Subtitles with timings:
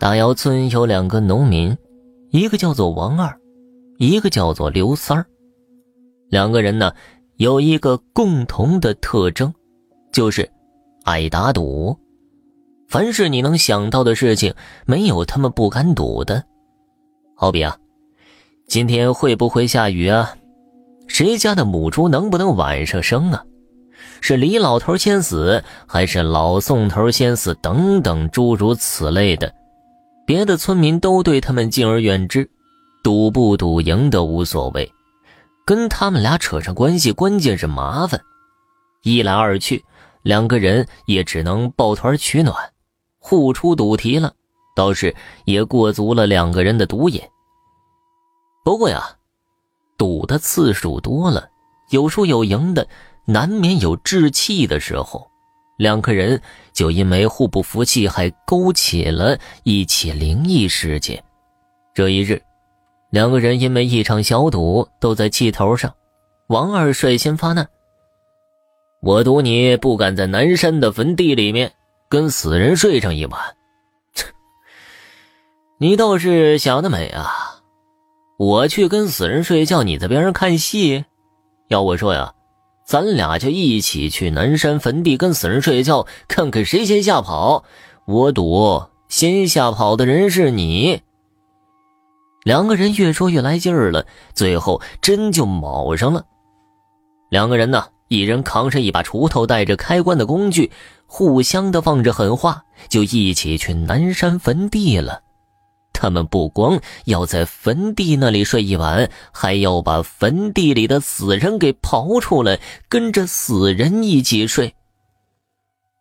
[0.00, 1.76] 大姚村有两个农民，
[2.30, 3.38] 一个叫做王二，
[3.98, 5.26] 一个叫做刘三儿。
[6.30, 6.90] 两个人呢，
[7.36, 9.52] 有一个共同的特征，
[10.10, 10.50] 就是
[11.04, 11.94] 爱打赌。
[12.88, 14.54] 凡是你能想到的事情，
[14.86, 16.42] 没有他们不敢赌的。
[17.36, 17.76] 好比啊，
[18.66, 20.34] 今天会不会下雨啊？
[21.08, 23.44] 谁家的母猪能不能晚上生啊？
[24.22, 27.54] 是李老头先死，还是老宋头先死？
[27.60, 29.59] 等等，诸如此类的。
[30.26, 32.48] 别的村民都对他们敬而远之，
[33.02, 34.92] 赌不赌赢都无所谓，
[35.64, 38.20] 跟他们俩扯上关系，关键是麻烦。
[39.02, 39.84] 一来二去，
[40.22, 42.54] 两个人也只能抱团取暖，
[43.18, 44.34] 互出赌题了，
[44.76, 45.14] 倒是
[45.46, 47.20] 也过足了两个人的赌瘾。
[48.62, 49.16] 不过呀，
[49.96, 51.48] 赌的次数多了，
[51.90, 52.86] 有输有赢的，
[53.24, 55.29] 难免有置气的时候。
[55.80, 56.38] 两个人
[56.74, 61.24] 就因为互不服气，还勾起了一起灵异事件。
[61.94, 62.42] 这一日，
[63.08, 65.94] 两个人因为一场小赌都在气头上。
[66.48, 67.66] 王二率先发难
[69.00, 71.72] ：“我赌你不敢在南山的坟地里面
[72.10, 73.40] 跟死人睡上一晚。”
[75.80, 77.62] 你倒是想得美啊！
[78.38, 81.06] 我去跟死人睡觉，你在边上看戏。
[81.68, 82.34] 要我说呀。
[82.90, 87.62] 咱俩就一起去南山坟地跟死人睡觉，看看谁先吓跑。
[88.04, 91.00] 我赌先吓跑的人是你。
[92.42, 96.24] 两个人越说越来劲儿了，最后真就卯上了。
[97.28, 100.72] 两个人呢，一人扛上一把锄头，带着开棺的工具，
[101.06, 105.22] 互相的放着狠话，就一起去南山坟地了。
[106.00, 114.74] 他们不光要在坟地那里睡一晚，还要把坟地里的死人给刨出来，跟着死人一起睡。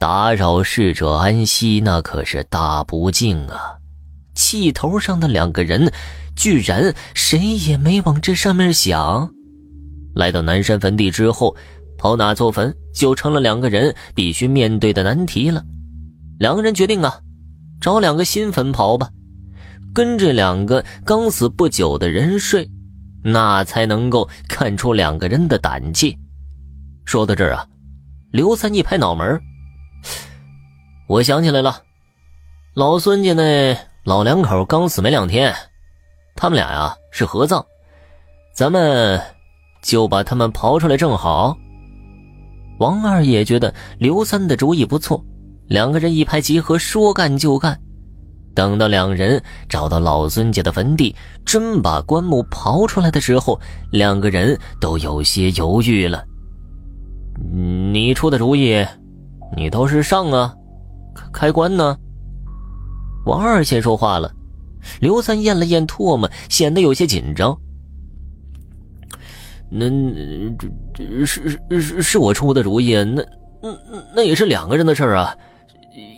[0.00, 3.76] 打扰逝者安息，那可是大不敬啊！
[4.34, 5.92] 气头上的两个人，
[6.34, 9.30] 居然谁也没往这上面想。
[10.16, 11.54] 来到南山坟地之后，
[11.96, 15.62] 刨哪座坟，就成了两个人必须面对的难题了。
[16.40, 17.20] 两个人决定啊，
[17.80, 19.08] 找两个新坟刨吧。
[19.94, 22.68] 跟这两个刚死不久的人睡，
[23.22, 26.18] 那才能够看出两个人的胆气。
[27.04, 27.64] 说到这儿啊，
[28.32, 29.40] 刘三一拍脑门
[31.06, 31.80] 我想起来了，
[32.74, 35.54] 老孙家那老两口刚死没两天，
[36.34, 37.64] 他们俩呀是合葬，
[38.52, 39.20] 咱们
[39.82, 41.56] 就把他们刨出来正好。
[42.80, 45.24] 王二也觉得刘三的主意不错，
[45.68, 47.80] 两个人一拍即合，说干就干。
[48.54, 53.60] 等到两人找到老孙家的坟地，真把棺木刨出来的时候，
[53.90, 56.24] 两个人都有些犹豫了。
[57.92, 58.86] 你出的主意，
[59.56, 60.54] 你倒是上啊！
[61.32, 61.96] 开棺呢？
[63.26, 64.30] 王二先说话了。
[65.00, 67.58] 刘三咽了咽唾沫，显得有些紧张。
[69.70, 69.88] 那
[70.58, 73.24] 这这是是是我出的主意，那
[73.62, 73.76] 那
[74.14, 75.34] 那也是两个人的事儿啊，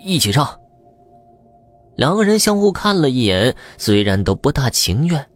[0.04, 0.46] 一起上。
[1.96, 5.26] 两个人相互看了一眼，虽然都不大情愿，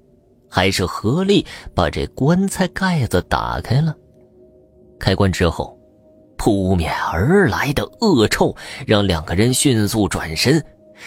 [0.48, 3.94] 还是合力把这棺材盖子打开了。
[4.98, 5.78] 开棺之后，
[6.36, 8.54] 扑面而来的恶臭
[8.86, 10.62] 让两个人迅速转身。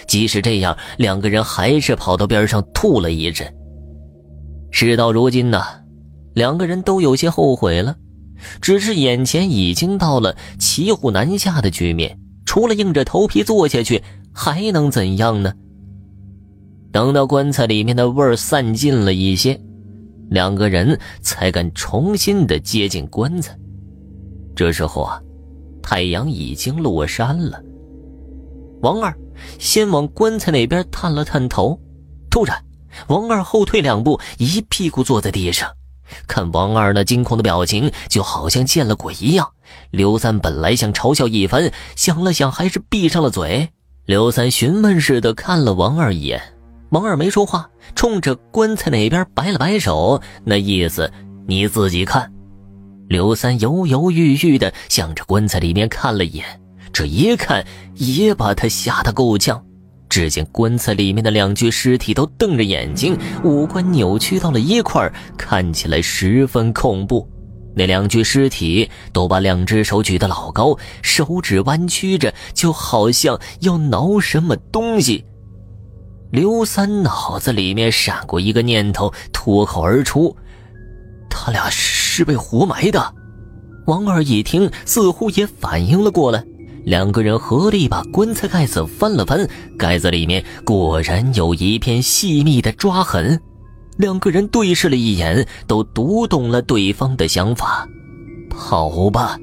[0.07, 3.47] 即使这样，两个人还是跑到边上吐了一阵。
[4.71, 5.63] 事到如今呢，
[6.33, 7.95] 两个人都有些后悔了，
[8.59, 14.01] 只是眼前已经到了骑虎难下的局面，除了硬着头皮做下去。
[14.33, 15.53] 还能怎样呢？
[16.91, 19.59] 等到棺材里面的味儿散尽了一些，
[20.29, 23.57] 两个人才敢重新的接近棺材。
[24.55, 25.21] 这时候啊，
[25.81, 27.61] 太阳已经落山了。
[28.81, 29.15] 王二
[29.57, 31.79] 先往棺材那边探了探头，
[32.29, 32.63] 突然，
[33.07, 35.71] 王二后退两步，一屁股坐在地上。
[36.27, 39.49] 看王二那惊恐的表情，就好像见了鬼一样。
[39.89, 43.69] 刘三本来想嘲笑一番，想了想，还是闭上了嘴。
[44.05, 46.41] 刘三询问似的看了王二一眼，
[46.89, 51.09] 王二没说话，冲着棺材那边摆了摆手，那意思
[51.47, 52.29] 你自己看。
[53.07, 56.45] 刘三犹犹豫豫的向着棺材里面看了一眼，
[56.91, 57.65] 这一看
[57.95, 59.63] 也把他吓得够呛。
[60.09, 67.25] 只见棺材里面的两具尸体都瞪着眼睛，五官扭曲到了一块看起来十分恐怖。
[67.75, 75.25] 那两具尸体都把两只手举得老高，手指弯曲着，就好像要挠什么东西。
[76.31, 80.35] 刘三脑子里面闪过一个念头，脱口而出
[81.29, 83.13] ：“他俩是被活埋的。”
[83.85, 86.43] 王二一听，似乎也反应了过来，
[86.85, 89.47] 两个人合力把棺材盖子翻了翻，
[89.77, 93.39] 盖子里面果然有一片细密的抓痕。
[93.97, 97.87] 两个人对视了一眼，都读懂了对方的想法。
[98.53, 99.37] 好吧，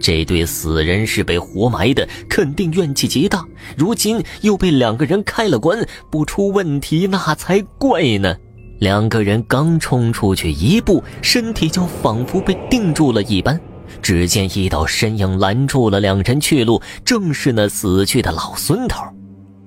[0.00, 3.44] 这对死人是被活埋的，肯定怨气极大。
[3.76, 8.36] 如今又被两个人开了棺，不出问题那才怪呢。
[8.80, 13.60] 两个人刚冲出去一步，身体就仿佛被定住了一般。
[14.00, 19.02] 只见一道身影拦住了两人去路，正是那死去的老孙头。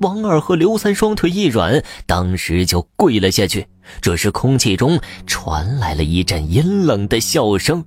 [0.02, 3.68] 王二和刘三双腿一软，当时就跪了下去。
[4.02, 7.86] 这时，空气中传来了一阵阴冷的笑声：“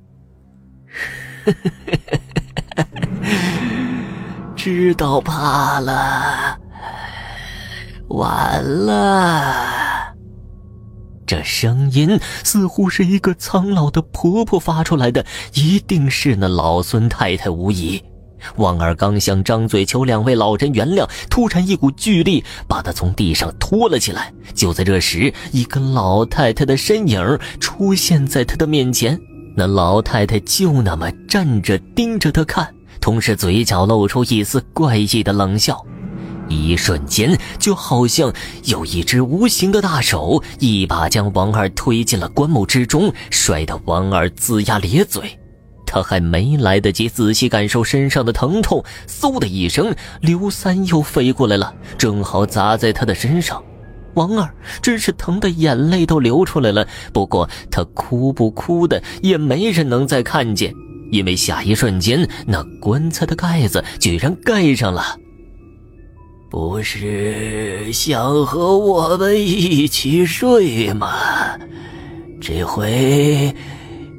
[4.55, 6.59] 知道怕了，
[8.09, 10.15] 完了。”
[11.27, 15.25] 这声音似乎是一个苍老的婆婆发出来的，
[15.55, 18.03] 一定是那老孙太太无疑。
[18.57, 24.33] 王二刚想张嘴求两位老人原谅，突然一股巨力把他从地上拖了起来。
[24.55, 29.21] 就在这时，一个老太太的身影出现在他的面前。
[29.57, 35.85] 那老太太就那么站着盯着他看，同时嘴角露出一丝怪异的冷笑。
[36.49, 38.33] 一瞬间，就好像
[38.65, 45.39] 有一只无形的大手一把将王二推进了棺木之中，摔得王二龇牙咧嘴。
[45.95, 53.63] 他还没来得及仔细感受身上的疼痛，嗖的一声，刘三又飞过来了，正好砸在他的身上。
[54.15, 54.53] 王二
[54.83, 60.75] 真是疼得眼泪都流出来了，不过他哭不哭的也没人能再看见，
[61.13, 65.17] 因为下一瞬间，那棺材的盖子居然盖上了。
[66.51, 71.57] 不是想和我们一起睡吗？
[72.41, 73.55] 这回。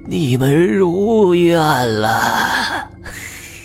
[0.07, 1.57] 你们如愿
[2.00, 2.90] 了！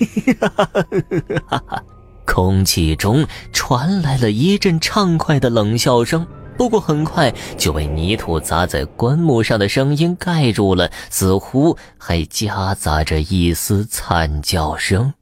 [2.24, 6.26] 空气中传来了一阵畅快的冷笑声，
[6.56, 15.12] 不过很快就被泥土砸在棺木上的声音盖住了，似乎还夹杂着一丝惨叫声。